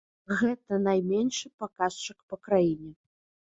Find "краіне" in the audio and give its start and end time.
2.49-2.91